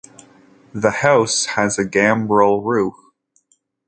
The 0.73 0.89
house 0.89 1.45
has 1.45 1.77
a 1.77 1.85
gambrel 1.85 2.63
roof. 2.63 2.95